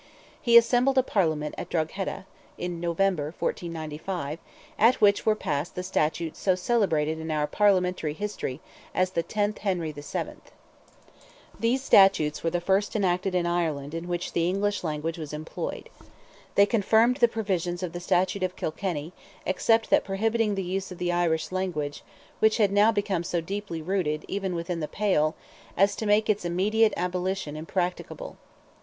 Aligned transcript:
He 0.41 0.57
assembled 0.57 0.97
a 0.97 1.03
Parliament 1.03 1.53
at 1.59 1.69
Drogheda, 1.69 2.25
in 2.57 2.79
November, 2.79 3.35
1495, 3.37 4.39
at 4.79 4.99
which 4.99 5.27
were 5.27 5.35
passed 5.35 5.75
the 5.75 5.83
statutes 5.83 6.39
so 6.39 6.55
celebrated 6.55 7.19
in 7.19 7.29
our 7.29 7.45
Parliamentary 7.45 8.13
history 8.13 8.61
as 8.95 9.11
the 9.11 9.21
"10th 9.21 9.59
Henry 9.59 9.91
VII." 9.91 10.37
These 11.59 11.83
statutes 11.83 12.43
were 12.43 12.49
the 12.49 12.59
first 12.59 12.95
enacted 12.95 13.35
in 13.35 13.45
Ireland 13.45 13.93
in 13.93 14.07
which 14.07 14.33
the 14.33 14.49
English 14.49 14.83
language 14.83 15.19
was 15.19 15.33
employed. 15.33 15.87
They 16.55 16.65
confirmed 16.65 17.17
the 17.17 17.27
Provisions 17.27 17.83
of 17.83 17.93
the 17.93 17.99
Statute 17.99 18.41
of 18.41 18.55
Kilkenny, 18.55 19.13
except 19.45 19.91
that 19.91 20.03
prohibiting 20.03 20.55
the 20.55 20.63
use 20.63 20.91
of 20.91 20.97
the 20.97 21.11
Irish 21.11 21.51
language, 21.51 22.01
which 22.39 22.57
had 22.57 22.71
now 22.71 22.91
become 22.91 23.23
so 23.23 23.39
deeply 23.39 23.83
rooted, 23.83 24.25
even 24.27 24.55
within 24.55 24.79
the 24.79 24.87
Pale, 24.87 25.35
as 25.77 25.95
to 25.97 26.07
make 26.07 26.27
its 26.27 26.43
immediate 26.43 26.95
abolition 26.97 27.55
impracticable. 27.55 28.37